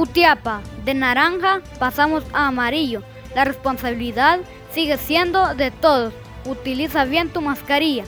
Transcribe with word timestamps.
Jutiapa, 0.00 0.62
de 0.86 0.94
naranja 0.94 1.60
pasamos 1.78 2.24
a 2.32 2.46
amarillo. 2.46 3.02
La 3.34 3.44
responsabilidad 3.44 4.40
sigue 4.72 4.96
siendo 4.96 5.54
de 5.54 5.70
todos. 5.70 6.14
Utiliza 6.46 7.04
bien 7.04 7.28
tu 7.28 7.42
mascarilla. 7.42 8.04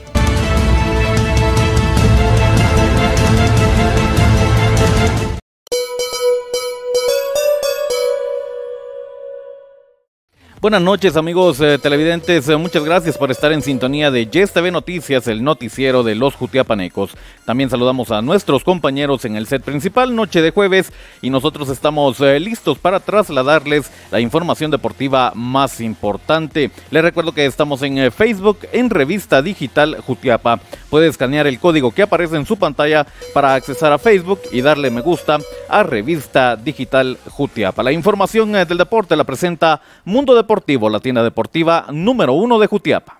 Buenas 10.63 10.81
noches 10.81 11.17
amigos 11.17 11.61
eh, 11.61 11.77
televidentes, 11.77 12.49
eh, 12.49 12.57
muchas 12.57 12.85
gracias 12.85 13.19
por 13.19 13.33
estar 13.33 13.51
en 13.51 13.63
sintonía 13.63 14.13
de 14.13 14.27
Yes 14.27 14.53
TV 14.53 14.71
Noticias, 14.71 15.27
el 15.27 15.43
noticiero 15.43 16.05
de 16.05 16.15
los 16.15 16.37
Jutiapanecos. 16.37 17.17
También 17.45 17.69
saludamos 17.69 18.13
a 18.13 18.23
nuestros 18.23 18.63
compañeros 18.63 19.25
en 19.25 19.35
el 19.35 19.49
set 19.49 19.65
principal, 19.65 20.15
noche 20.15 20.41
de 20.41 20.53
jueves, 20.53 20.93
y 21.21 21.31
nosotros 21.31 21.69
estamos 21.69 22.21
eh, 22.21 22.39
listos 22.39 22.79
para 22.79 23.01
trasladarles 23.01 23.91
la 24.13 24.21
información 24.21 24.71
deportiva 24.71 25.33
más 25.35 25.81
importante. 25.81 26.71
Les 26.93 27.03
recuerdo 27.03 27.33
que 27.33 27.45
estamos 27.45 27.83
en 27.83 28.13
Facebook, 28.13 28.59
en 28.71 28.89
Revista 28.89 29.43
Digital 29.43 29.97
Jutiapa. 30.01 30.61
Puede 30.89 31.09
escanear 31.09 31.49
el 31.49 31.59
código 31.59 31.91
que 31.91 32.03
aparece 32.03 32.37
en 32.37 32.47
su 32.47 32.57
pantalla 32.57 33.05
para 33.35 33.55
accesar 33.55 33.93
a 33.93 33.99
Facebook 33.99 34.39
y 34.53 34.61
darle 34.61 34.93
me 34.93 35.01
gusta 35.01 35.39
a 35.69 35.83
Revista 35.83 36.55
Digital 36.55 37.19
Jutiapa. 37.31 37.83
La 37.83 37.91
información 37.91 38.53
del 38.53 38.79
deporte 38.79 39.17
la 39.17 39.25
presenta 39.25 39.81
Mundo 40.05 40.37
Deportivo 40.37 40.52
Deportivo, 40.53 40.91
la 40.91 41.01
tienda 41.01 41.23
deportiva 41.23 41.87
número 41.91 42.35
uno 42.35 42.59
de 42.59 42.67
Jutiapa. 42.67 43.17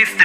Este 0.00 0.24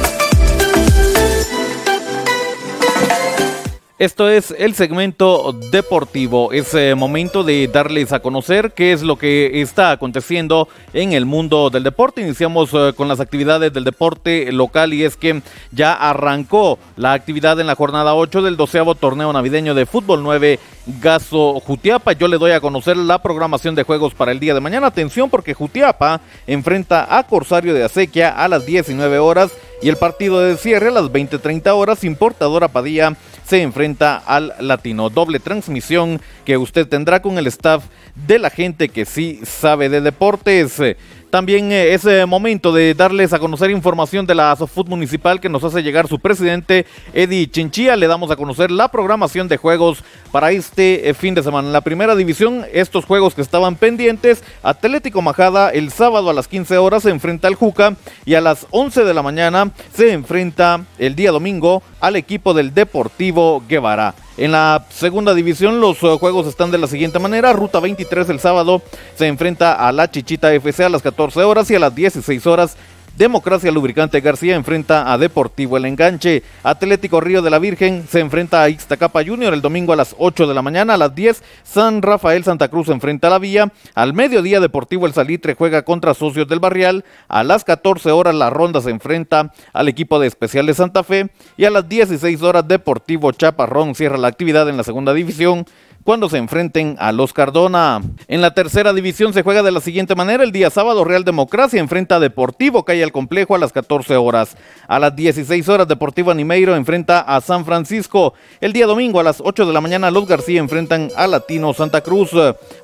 Esto 4.01 4.29
es 4.29 4.49
el 4.57 4.73
segmento 4.73 5.53
deportivo. 5.69 6.51
Es 6.51 6.73
eh, 6.73 6.95
momento 6.95 7.43
de 7.43 7.67
darles 7.67 8.11
a 8.13 8.19
conocer 8.19 8.71
qué 8.71 8.93
es 8.93 9.03
lo 9.03 9.15
que 9.15 9.61
está 9.61 9.91
aconteciendo 9.91 10.67
en 10.91 11.13
el 11.13 11.27
mundo 11.27 11.69
del 11.69 11.83
deporte. 11.83 12.21
Iniciamos 12.21 12.71
eh, 12.73 12.93
con 12.97 13.07
las 13.07 13.19
actividades 13.19 13.71
del 13.71 13.83
deporte 13.83 14.51
local 14.51 14.95
y 14.95 15.03
es 15.03 15.17
que 15.17 15.43
ya 15.71 15.93
arrancó 15.93 16.79
la 16.97 17.13
actividad 17.13 17.59
en 17.59 17.67
la 17.67 17.75
jornada 17.75 18.15
8 18.15 18.41
del 18.41 18.57
doceavo 18.57 18.95
torneo 18.95 19.31
navideño 19.33 19.75
de 19.75 19.85
fútbol 19.85 20.23
9 20.23 20.57
Gaso 20.99 21.59
Jutiapa. 21.59 22.13
Yo 22.13 22.27
le 22.27 22.39
doy 22.39 22.53
a 22.53 22.59
conocer 22.59 22.97
la 22.97 23.21
programación 23.21 23.75
de 23.75 23.83
juegos 23.83 24.15
para 24.15 24.31
el 24.31 24.39
día 24.39 24.55
de 24.55 24.61
mañana. 24.61 24.87
Atención 24.87 25.29
porque 25.29 25.53
Jutiapa 25.53 26.21
enfrenta 26.47 27.19
a 27.19 27.27
Corsario 27.27 27.75
de 27.75 27.83
Acequia 27.83 28.29
a 28.29 28.47
las 28.47 28.65
19 28.65 29.19
horas 29.19 29.51
y 29.81 29.89
el 29.89 29.97
partido 29.97 30.39
de 30.41 30.57
cierre 30.57 30.87
a 30.87 30.91
las 30.91 31.11
20-30 31.11 31.67
horas. 31.75 32.03
Importadora 32.03 32.67
Padilla 32.67 33.15
se 33.51 33.61
enfrenta 33.61 34.15
al 34.15 34.53
Latino. 34.61 35.09
Doble 35.09 35.41
transmisión 35.41 36.21
que 36.45 36.55
usted 36.55 36.87
tendrá 36.87 37.21
con 37.21 37.37
el 37.37 37.47
staff 37.47 37.83
de 38.15 38.39
la 38.39 38.49
gente 38.49 38.87
que 38.87 39.03
sí 39.03 39.41
sabe 39.43 39.89
de 39.89 39.99
deportes. 39.99 40.81
También 41.31 41.71
eh, 41.71 41.93
es 41.93 42.03
eh, 42.03 42.25
momento 42.25 42.73
de 42.73 42.93
darles 42.93 43.31
a 43.31 43.39
conocer 43.39 43.71
información 43.71 44.27
de 44.27 44.35
la 44.35 44.51
Asofut 44.51 44.89
Municipal 44.89 45.39
que 45.39 45.47
nos 45.47 45.63
hace 45.63 45.81
llegar 45.81 46.09
su 46.09 46.19
presidente 46.19 46.85
Eddie 47.13 47.49
Chinchilla. 47.49 47.95
Le 47.95 48.07
damos 48.07 48.31
a 48.31 48.35
conocer 48.35 48.69
la 48.69 48.89
programación 48.89 49.47
de 49.47 49.55
juegos 49.55 50.03
para 50.33 50.51
este 50.51 51.09
eh, 51.09 51.13
fin 51.13 51.33
de 51.33 51.41
semana. 51.41 51.69
En 51.69 51.73
la 51.73 51.79
primera 51.79 52.17
división, 52.17 52.65
estos 52.73 53.05
juegos 53.05 53.33
que 53.33 53.41
estaban 53.41 53.77
pendientes, 53.77 54.43
Atlético 54.61 55.21
Majada 55.21 55.69
el 55.69 55.91
sábado 55.91 56.29
a 56.29 56.33
las 56.33 56.49
15 56.49 56.77
horas 56.77 57.03
se 57.03 57.11
enfrenta 57.11 57.47
al 57.47 57.55
Juca 57.55 57.95
y 58.25 58.33
a 58.33 58.41
las 58.41 58.67
11 58.71 59.05
de 59.05 59.13
la 59.13 59.23
mañana 59.23 59.71
se 59.95 60.11
enfrenta 60.11 60.83
el 60.99 61.15
día 61.15 61.31
domingo 61.31 61.81
al 62.01 62.17
equipo 62.17 62.53
del 62.53 62.73
Deportivo 62.73 63.63
Guevara. 63.69 64.15
En 64.37 64.51
la 64.53 64.85
segunda 64.89 65.33
división 65.33 65.81
los 65.81 66.01
uh, 66.03 66.17
juegos 66.17 66.47
están 66.47 66.71
de 66.71 66.77
la 66.77 66.87
siguiente 66.87 67.19
manera. 67.19 67.53
Ruta 67.53 67.79
23 67.79 68.29
el 68.29 68.39
sábado 68.39 68.81
se 69.15 69.27
enfrenta 69.27 69.73
a 69.73 69.91
la 69.91 70.09
Chichita 70.09 70.53
FC 70.53 70.85
a 70.85 70.89
las 70.89 71.01
14 71.01 71.43
horas 71.43 71.69
y 71.69 71.75
a 71.75 71.79
las 71.79 71.93
16 71.93 72.47
horas 72.47 72.77
Democracia 73.17 73.71
Lubricante 73.71 74.21
García 74.21 74.55
enfrenta 74.55 75.11
a 75.11 75.17
Deportivo 75.17 75.75
El 75.75 75.85
Enganche. 75.85 76.43
Atlético 76.63 77.19
Río 77.19 77.41
de 77.41 77.49
la 77.49 77.59
Virgen 77.59 78.05
se 78.09 78.21
enfrenta 78.21 78.63
a 78.63 78.69
Ixtacapa 78.69 79.23
Junior 79.23 79.53
el 79.53 79.61
domingo 79.61 79.91
a 79.91 79.97
las 79.97 80.15
8 80.17 80.47
de 80.47 80.53
la 80.53 80.61
mañana. 80.61 80.93
A 80.93 80.97
las 80.97 81.13
10, 81.13 81.43
San 81.63 82.01
Rafael 82.01 82.43
Santa 82.43 82.69
Cruz 82.69 82.87
enfrenta 82.87 83.27
a 83.27 83.31
la 83.31 83.39
Vía. 83.39 83.71
Al 83.95 84.13
mediodía, 84.13 84.61
Deportivo 84.61 85.05
El 85.05 85.13
Salitre 85.13 85.55
juega 85.55 85.83
contra 85.83 86.13
Socios 86.13 86.47
del 86.47 86.61
Barrial. 86.61 87.03
A 87.27 87.43
las 87.43 87.65
14 87.65 88.11
horas, 88.11 88.33
la 88.33 88.49
ronda 88.49 88.81
se 88.81 88.89
enfrenta 88.89 89.51
al 89.73 89.89
equipo 89.89 90.17
de 90.19 90.27
Especial 90.27 90.65
de 90.65 90.73
Santa 90.73 91.03
Fe. 91.03 91.29
Y 91.57 91.65
a 91.65 91.69
las 91.69 91.87
16 91.89 92.41
horas, 92.41 92.67
Deportivo 92.67 93.33
Chaparrón 93.33 93.93
cierra 93.93 94.17
la 94.17 94.29
actividad 94.29 94.69
en 94.69 94.77
la 94.77 94.83
segunda 94.83 95.13
división 95.13 95.65
cuando 96.03 96.29
se 96.29 96.37
enfrenten 96.37 96.95
a 96.99 97.11
los 97.11 97.33
Cardona. 97.33 98.01
En 98.27 98.41
la 98.41 98.53
tercera 98.53 98.93
división 98.93 99.33
se 99.33 99.43
juega 99.43 99.63
de 99.63 99.71
la 99.71 99.81
siguiente 99.81 100.15
manera. 100.15 100.43
El 100.43 100.51
día 100.51 100.69
sábado 100.69 101.03
Real 101.03 101.23
Democracia 101.23 101.79
enfrenta 101.79 102.15
a 102.15 102.19
Deportivo 102.19 102.83
Calle 102.85 103.03
al 103.03 103.11
Complejo 103.11 103.55
a 103.55 103.59
las 103.59 103.71
14 103.71 104.15
horas. 104.17 104.57
A 104.87 104.99
las 104.99 105.15
16 105.15 105.67
horas 105.69 105.87
Deportivo 105.87 106.31
Animeiro 106.31 106.75
enfrenta 106.75 107.21
a 107.21 107.39
San 107.41 107.65
Francisco. 107.65 108.33
El 108.59 108.73
día 108.73 108.87
domingo 108.87 109.19
a 109.19 109.23
las 109.23 109.41
8 109.43 109.65
de 109.65 109.73
la 109.73 109.81
mañana 109.81 110.11
los 110.11 110.27
García 110.27 110.59
enfrentan 110.59 111.09
a 111.15 111.27
Latino 111.27 111.73
Santa 111.73 112.01
Cruz. 112.01 112.31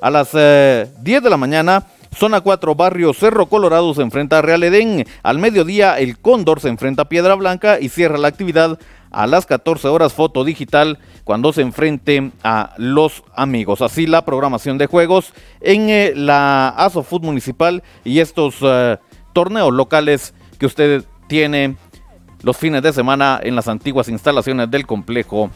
A 0.00 0.10
las 0.10 0.32
10 0.32 0.36
eh, 0.42 0.86
de 1.02 1.30
la 1.30 1.36
mañana 1.36 1.86
Zona 2.14 2.40
4, 2.40 2.74
Barrio 2.74 3.12
Cerro 3.12 3.46
Colorado 3.46 3.94
se 3.94 4.02
enfrenta 4.02 4.38
a 4.38 4.42
Real 4.42 4.62
Edén. 4.62 5.06
Al 5.22 5.38
mediodía, 5.38 5.98
el 5.98 6.18
Cóndor 6.18 6.60
se 6.60 6.68
enfrenta 6.68 7.02
a 7.02 7.08
Piedra 7.08 7.34
Blanca 7.34 7.78
y 7.80 7.88
cierra 7.88 8.18
la 8.18 8.28
actividad 8.28 8.78
a 9.10 9.26
las 9.26 9.46
14 9.46 9.88
horas 9.88 10.12
foto 10.12 10.44
digital 10.44 10.98
cuando 11.24 11.52
se 11.52 11.62
enfrente 11.62 12.32
a 12.42 12.74
los 12.76 13.22
amigos. 13.34 13.82
Así 13.82 14.06
la 14.06 14.24
programación 14.24 14.78
de 14.78 14.86
juegos 14.86 15.32
en 15.60 15.88
eh, 15.88 16.12
la 16.14 16.68
ASOFUT 16.70 17.22
municipal 17.22 17.82
y 18.04 18.20
estos 18.20 18.56
eh, 18.62 18.98
torneos 19.32 19.72
locales 19.72 20.34
que 20.58 20.66
usted 20.66 21.04
tiene 21.26 21.76
los 22.42 22.56
fines 22.56 22.82
de 22.82 22.92
semana 22.92 23.40
en 23.42 23.56
las 23.56 23.68
antiguas 23.68 24.08
instalaciones 24.08 24.70
del 24.70 24.86
complejo 24.86 25.50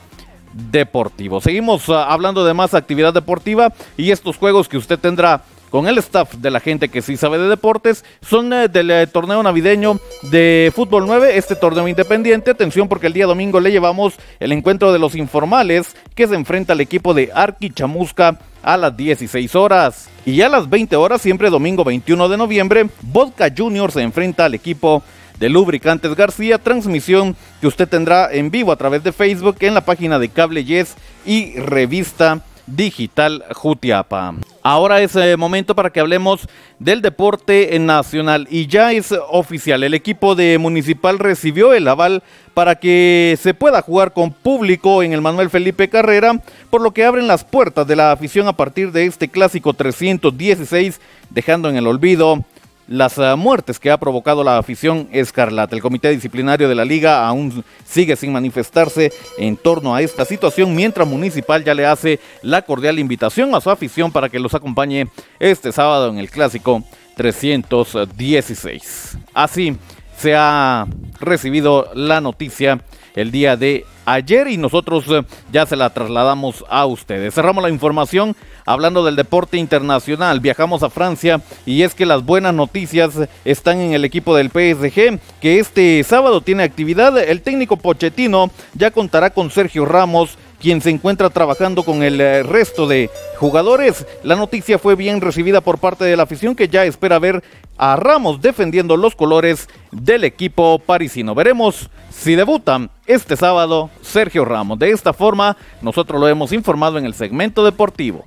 deportivo. 0.53 1.41
Seguimos 1.41 1.89
ah, 1.89 2.13
hablando 2.13 2.45
de 2.45 2.55
más 2.55 2.75
actividad 2.75 3.15
deportiva 3.15 3.73
y 3.97 4.11
estos 4.11 4.37
juegos 4.37 4.69
que 4.69 4.77
usted 4.77 4.99
tendrá 4.99 5.43
con 5.73 5.89
el 5.89 5.97
staff 5.99 6.35
de 6.35 6.51
la 6.51 6.61
gente 6.61 6.91
que 6.91 7.01
sí 7.01 7.17
sabe 7.17 7.39
de 7.39 7.49
deportes. 7.49 8.05
Son 8.21 8.53
eh, 8.53 8.69
del 8.69 8.91
eh, 8.91 9.07
torneo 9.07 9.43
navideño 9.43 9.99
de 10.31 10.71
Fútbol 10.77 11.07
9, 11.07 11.39
este 11.39 11.57
torneo 11.57 11.89
independiente. 11.89 12.51
Atención 12.51 12.89
porque 12.89 13.07
el 13.07 13.15
día 13.15 13.25
domingo 13.25 13.59
le 13.59 13.73
llevamos 13.73 14.15
el 14.39 14.53
encuentro 14.53 14.93
de 14.93 14.99
los 14.99 15.17
informales 15.17 15.97
que 16.15 16.29
se 16.29 16.35
enfrenta 16.35 16.75
al 16.75 16.83
equipo 16.83 17.15
de 17.15 17.31
Arqui 17.35 17.71
Chamusca 17.71 18.39
a 18.63 18.77
las 18.77 18.95
16 18.95 19.55
horas. 19.57 20.11
Y 20.27 20.43
a 20.43 20.51
las 20.51 20.69
20 20.69 20.95
horas, 20.97 21.23
siempre 21.23 21.49
domingo 21.49 21.85
21 21.85 22.29
de 22.29 22.37
noviembre, 22.37 22.89
Vodka 23.01 23.51
Junior 23.57 23.91
se 23.91 24.03
enfrenta 24.03 24.45
al 24.45 24.55
equipo 24.55 25.03
de 25.41 25.49
Lubricantes 25.49 26.15
García, 26.15 26.59
transmisión 26.59 27.35
que 27.63 27.67
usted 27.67 27.89
tendrá 27.89 28.31
en 28.31 28.51
vivo 28.51 28.73
a 28.73 28.77
través 28.77 29.03
de 29.03 29.13
Facebook 29.13 29.57
en 29.61 29.73
la 29.73 29.81
página 29.81 30.19
de 30.19 30.29
Cable 30.29 30.65
Yes 30.67 30.97
y 31.25 31.55
Revista 31.59 32.43
Digital 32.67 33.43
Jutiapa. 33.55 34.35
Ahora 34.65 35.01
es 35.01 35.17
eh, 35.17 35.37
momento 35.37 35.75
para 35.75 35.91
que 35.91 35.99
hablemos 35.99 36.49
del 36.79 37.03
deporte 37.03 37.77
nacional 37.81 38.47
y 38.49 38.69
ya 38.69 38.93
es 38.93 39.13
oficial. 39.29 39.83
El 39.83 39.95
equipo 39.95 40.37
de 40.37 40.57
Municipal 40.59 41.19
recibió 41.19 41.73
el 41.73 41.89
aval 41.89 42.23
para 42.55 42.77
que 42.77 43.37
se 43.41 43.55
pueda 43.55 43.83
jugar 43.83 44.13
con 44.13 44.33
público 44.33 45.03
en 45.03 45.13
el 45.13 45.21
Manuel 45.21 45.51
Felipe 45.51 45.89
Carrera, 45.89 46.41
por 46.71 46.81
lo 46.81 46.93
que 46.93 47.05
abren 47.05 47.27
las 47.27 47.45
puertas 47.45 47.89
de 47.89 47.97
la 47.97 48.13
afición 48.13 48.47
a 48.47 48.53
partir 48.53 48.93
de 48.93 49.07
este 49.07 49.29
clásico 49.29 49.75
316, 49.75 51.01
dejando 51.31 51.69
en 51.69 51.77
el 51.77 51.89
olvido 51.89 52.45
las 52.93 53.19
uh, 53.19 53.37
muertes 53.37 53.81
que 53.81 53.91
ha 53.91 53.99
provocado 53.99 54.45
la 54.45 54.59
afición 54.59 55.09
escarlata. 55.13 55.75
El 55.75 55.81
comité 55.81 56.11
disciplinario 56.11 56.69
de 56.69 56.75
la 56.75 56.85
liga 56.85 57.27
aún 57.27 57.65
sigue 57.87 58.17
sin 58.17 58.31
manifestarse 58.33 59.11
en 59.39 59.57
torno 59.57 59.95
a 59.95 60.03
esta 60.03 60.27
situación, 60.27 60.75
mientras 60.75 61.09
Municipal 61.09 61.65
ya 61.65 61.73
le 61.75 61.87
hace 61.87 62.21
la 62.43 62.61
cordial 62.63 62.99
invitación 62.99 63.55
a 63.55 63.63
su 63.63 63.71
afición 63.71 64.13
para 64.13 64.29
que 64.29 64.39
los 64.39 64.53
acompañe 64.55 65.09
este 65.41 65.73
sábado 65.73 66.11
en 66.11 66.19
el 66.19 66.29
clásico 66.31 66.85
316. 67.17 69.17
Así 69.33 69.79
se 70.19 70.35
ha 70.37 70.87
recibido 71.19 71.91
la 71.95 72.21
noticia 72.21 72.83
el 73.15 73.31
día 73.31 73.57
de 73.57 73.87
ayer 74.05 74.49
y 74.49 74.57
nosotros 74.57 75.05
eh, 75.09 75.23
ya 75.53 75.67
se 75.67 75.77
la 75.77 75.91
trasladamos 75.91 76.65
a 76.69 76.87
ustedes. 76.87 77.35
Cerramos 77.35 77.63
la 77.63 77.71
información 77.71 78.37
hablando 78.65 79.05
del 79.05 79.17
deporte 79.17 79.57
internacional. 79.57 80.41
Viajamos 80.41 80.83
a 80.83 80.91
Francia 80.91 81.41
y 81.67 81.83
es 81.83 81.95
que 81.95 82.07
las 82.07 82.25
buenas 82.25 82.55
noticias 82.55 83.13
están 83.45 83.81
en 83.81 83.93
el 83.93 84.05
equipo 84.05 84.37
del 84.37 84.49
PSG 84.49 85.19
que 85.41 85.59
este 85.59 86.03
sábado 86.05 86.41
tiene 86.41 86.63
actividad. 86.63 87.19
El 87.19 87.43
técnico 87.43 87.77
Pochettino 87.77 88.51
ya 88.75 88.91
contará 88.91 89.31
con 89.31 89.51
Sergio 89.51 89.85
Ramos 89.85 90.39
quien 90.63 90.81
se 90.81 90.91
encuentra 90.91 91.29
trabajando 91.29 91.83
con 91.83 92.03
el 92.03 92.21
eh, 92.21 92.43
resto 92.45 92.87
de 92.87 93.11
jugadores. 93.37 94.07
La 94.23 94.37
noticia 94.37 94.79
fue 94.79 94.95
bien 94.95 95.21
recibida 95.21 95.61
por 95.61 95.79
parte 95.79 96.05
de 96.05 96.17
la 96.17 96.23
afición 96.23 96.55
que 96.55 96.69
ya 96.69 96.85
espera 96.85 97.19
ver 97.19 97.43
a 97.77 97.97
Ramos 97.97 98.41
defendiendo 98.41 98.97
los 98.97 99.17
colores 99.17 99.69
del 99.91 100.23
equipo 100.23 100.79
parisino. 100.79 101.35
Veremos 101.35 101.91
si 102.11 102.37
debutan 102.37 102.91
este 103.07 103.37
sábado 103.37 103.91
Sergio 104.03 104.45
Ramos. 104.45 104.79
De 104.79 104.91
esta 104.91 105.13
forma, 105.13 105.57
nosotros 105.83 106.21
lo 106.21 106.29
hemos 106.29 106.53
informado 106.53 106.97
en 106.97 107.07
el 107.07 107.15
segmento 107.15 107.65
deportivo. 107.65 108.25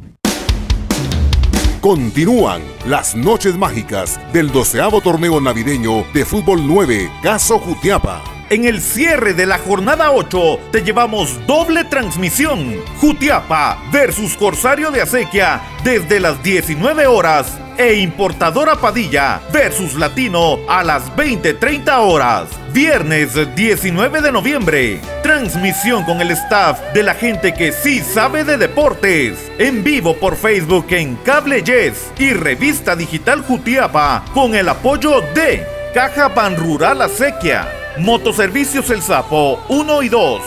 Continúan 1.80 2.62
las 2.88 3.16
noches 3.16 3.56
mágicas 3.56 4.20
del 4.34 4.52
doceavo 4.52 5.00
torneo 5.02 5.40
navideño 5.40 6.04
de 6.14 6.26
fútbol 6.26 6.68
9, 6.68 7.10
Caso 7.22 7.60
Jutiapa. 7.60 8.35
En 8.48 8.66
el 8.66 8.80
cierre 8.80 9.34
de 9.34 9.48
la 9.48 9.58
jornada 9.58 10.12
8 10.12 10.60
te 10.72 10.84
llevamos 10.84 11.48
doble 11.48 11.84
transmisión. 11.84 12.76
Jutiapa 13.02 13.80
versus 13.92 14.38
Corsario 14.38 14.92
de 14.92 15.02
Acequia 15.02 15.62
desde 15.84 16.20
las 16.20 16.44
19 16.44 17.08
horas 17.08 17.58
e 17.76 17.96
Importadora 17.96 18.76
Padilla 18.76 19.42
versus 19.52 19.96
Latino 19.96 20.60
a 20.70 20.84
las 20.84 21.10
20:30 21.16 22.02
horas. 22.02 22.50
Viernes 22.72 23.32
19 23.56 24.22
de 24.22 24.32
noviembre. 24.32 25.02
Transmisión 25.24 26.04
con 26.04 26.22
el 26.22 26.30
staff 26.30 26.80
de 26.94 27.02
la 27.02 27.16
gente 27.16 27.52
que 27.52 27.72
sí 27.72 28.00
sabe 28.00 28.44
de 28.44 28.58
deportes. 28.58 29.52
En 29.58 29.84
vivo 29.84 30.16
por 30.18 30.36
Facebook 30.36 30.86
en 30.92 31.16
Cable 31.16 31.64
Yes 31.64 32.12
y 32.20 32.34
Revista 32.34 32.96
Digital 32.96 33.42
Jutiapa 33.42 34.24
con 34.36 34.54
el 34.54 34.70
apoyo 34.70 35.22
de 35.34 35.66
Caja 35.96 36.32
Pan 36.36 36.56
Rural 36.56 37.02
Acequia. 37.02 37.85
Motoservicios 37.98 38.90
El 38.90 39.02
Sapo 39.02 39.64
1 39.70 40.04
y 40.04 40.10
2. 40.10 40.42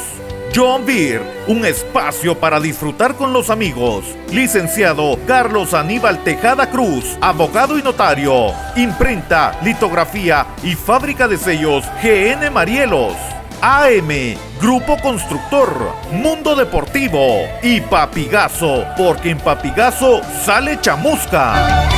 John 0.55 0.85
Beer, 0.85 1.23
un 1.47 1.65
espacio 1.65 2.39
para 2.39 2.61
disfrutar 2.61 3.15
con 3.15 3.33
los 3.33 3.49
amigos. 3.49 4.05
Licenciado 4.31 5.19
Carlos 5.27 5.73
Aníbal 5.73 6.23
Tejada 6.25 6.69
Cruz, 6.71 7.17
abogado 7.23 7.79
y 7.79 7.83
notario. 7.83 8.53
Imprenta, 8.77 9.59
litografía 9.63 10.47
y 10.63 10.75
fábrica 10.75 11.27
de 11.27 11.39
sellos 11.39 11.85
GN 12.03 12.51
Marielos. 12.51 13.15
AM, 13.63 14.37
Grupo 14.61 14.99
Constructor, 14.99 15.93
Mundo 16.13 16.55
Deportivo 16.55 17.49
y 17.63 17.81
Papigazo, 17.81 18.85
porque 18.97 19.31
en 19.31 19.39
Papigazo 19.39 20.21
sale 20.45 20.79
chamusca. 20.81 21.89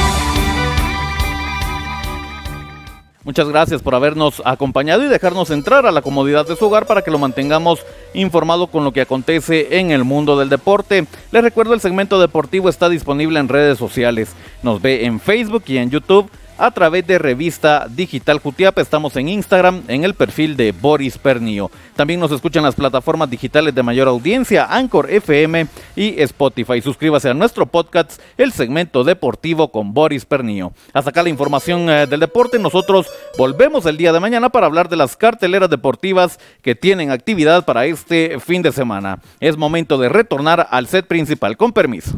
Muchas 3.23 3.49
gracias 3.49 3.83
por 3.83 3.95
habernos 3.95 4.41
acompañado 4.47 5.05
y 5.05 5.09
dejarnos 5.09 5.51
entrar 5.51 5.85
a 5.85 5.93
la 5.93 6.01
comodidad 6.01 6.49
de 6.49 6.57
su 6.57 6.65
hogar 6.65 6.87
para 6.87 7.03
que 7.03 7.11
lo 7.11 7.19
mantengamos 7.19 7.81
informado 8.15 8.69
con 8.69 8.83
lo 8.83 8.93
que 8.93 9.03
acontece 9.03 9.79
en 9.79 9.91
el 9.91 10.05
mundo 10.05 10.39
del 10.39 10.49
deporte. 10.49 11.07
Les 11.31 11.43
recuerdo 11.43 11.75
el 11.75 11.81
segmento 11.81 12.19
deportivo 12.19 12.71
está 12.71 12.89
disponible 12.89 13.39
en 13.39 13.49
redes 13.49 13.77
sociales. 13.77 14.31
Nos 14.63 14.81
ve 14.81 15.05
en 15.05 15.21
Facebook 15.21 15.65
y 15.67 15.77
en 15.77 15.91
YouTube 15.91 16.31
a 16.61 16.71
través 16.71 17.07
de 17.07 17.19
Revista 17.19 17.87
Digital 17.89 18.39
Jutiapa. 18.39 18.83
Estamos 18.83 19.17
en 19.17 19.31
Instagram 19.31 19.83
en 19.89 20.05
el 20.05 20.12
perfil 20.15 20.57
de 20.57 20.73
Boris 20.73 21.17
Pernio. 21.17 21.71
También 21.97 22.21
nos 22.21 22.31
escuchan 22.33 22.62
las 22.62 22.75
plataformas 22.75 23.31
digitales 23.31 23.75
de 23.75 23.83
mayor 23.83 24.09
audiencia, 24.09 24.67
Anchor 24.67 25.11
FM 25.11 25.67
y 25.97 26.21
Spotify. 26.21 26.83
Suscríbase 26.83 27.31
a 27.31 27.35
nuestro 27.35 27.65
podcast, 27.65 28.21
el 28.37 28.53
segmento 28.53 29.05
deportivo 29.05 29.73
con 29.73 29.95
Boris 29.95 30.27
Pernio. 30.27 30.73
Hasta 30.93 31.11
acá 31.11 31.23
la 31.23 31.31
información 31.31 31.89
eh, 31.89 32.07
del 32.07 32.21
deporte. 32.21 32.59
Nosotros 32.59 33.07
volvemos 33.39 33.87
el 33.87 33.97
día 33.97 34.12
de 34.12 34.21
mañana 34.21 34.51
para 34.51 34.67
hablar 34.67 34.91
de 34.91 34.97
las 34.97 35.17
carteleras 35.17 35.71
deportivas 35.71 36.39
que 36.61 36.75
tienen 36.75 37.11
actividad 37.11 37.65
para 37.65 37.87
este 37.87 38.39
fin 38.39 38.61
de 38.61 38.73
semana. 38.73 39.21
Es 39.41 39.57
momento 39.57 39.97
de 39.97 40.11
retornar 40.11 40.69
al 40.71 40.87
set 40.87 41.07
principal. 41.07 41.57
Con 41.57 41.73
permiso. 41.73 42.12